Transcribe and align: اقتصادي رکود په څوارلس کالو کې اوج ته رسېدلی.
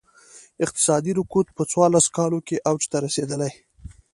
اقتصادي 0.65 1.11
رکود 1.19 1.47
په 1.57 1.63
څوارلس 1.71 2.07
کالو 2.17 2.39
کې 2.47 2.63
اوج 2.69 2.83
ته 2.91 2.97
رسېدلی. 3.05 3.51